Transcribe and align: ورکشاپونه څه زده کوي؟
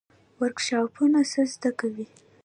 ورکشاپونه 0.39 1.21
څه 1.31 1.41
زده 1.53 1.71
کوي؟ 1.79 2.07